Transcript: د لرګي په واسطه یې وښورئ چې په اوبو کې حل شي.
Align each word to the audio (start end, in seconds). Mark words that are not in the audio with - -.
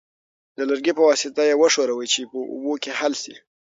د 0.57 0.59
لرګي 0.69 0.93
په 0.95 1.03
واسطه 1.09 1.41
یې 1.49 1.55
وښورئ 1.61 2.05
چې 2.13 2.21
په 2.31 2.37
اوبو 2.51 2.73
کې 2.83 2.91
حل 2.99 3.13
شي. 3.21 3.35